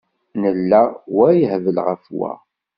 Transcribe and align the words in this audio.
Nella 0.41 0.81
wa 1.15 1.27
yehbel 1.39 1.77
ɣef 1.87 2.03
wa. 2.17 2.31